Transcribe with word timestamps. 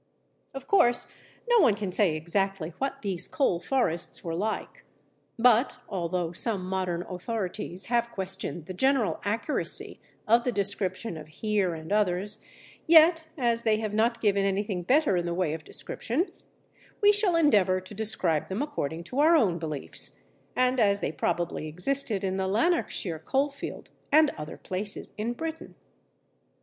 Of 0.55 0.65
course 0.65 1.13
no 1.47 1.59
one 1.59 1.75
can 1.75 1.91
say 1.91 2.15
exactly 2.15 2.73
what 2.79 3.03
these 3.03 3.27
coal 3.27 3.59
forests 3.59 4.23
were 4.23 4.33
like. 4.33 4.83
But 5.37 5.77
although 5.87 6.31
some 6.31 6.65
modern 6.65 7.03
authorities 7.03 7.85
have 7.85 8.09
questioned 8.09 8.65
the 8.65 8.73
general 8.73 9.21
accuracy 9.23 10.01
of 10.27 10.43
the 10.43 10.51
descriptions 10.51 11.19
of 11.19 11.27
Heer 11.27 11.75
and 11.75 11.91
others, 11.91 12.43
yet, 12.87 13.27
as 13.37 13.61
they 13.61 13.77
have 13.77 13.93
not 13.93 14.19
given 14.19 14.43
anything 14.43 14.81
better 14.81 15.17
in 15.17 15.27
the 15.27 15.35
way 15.35 15.53
of 15.53 15.63
description, 15.63 16.31
we 16.99 17.11
shall 17.13 17.35
endeavour 17.35 17.79
to 17.81 17.93
describe 17.93 18.49
them 18.49 18.63
according 18.63 19.03
to 19.03 19.19
our 19.19 19.35
own 19.35 19.59
beliefs, 19.59 20.23
and 20.55 20.79
as 20.79 21.01
they 21.01 21.11
probably 21.11 21.67
existed 21.67 22.23
in 22.23 22.37
the 22.37 22.47
Lanarkshire 22.47 23.19
coalfield 23.19 23.91
and 24.11 24.31
other 24.31 24.57
places 24.57 25.11
in 25.15 25.33
Britain. 25.33 25.75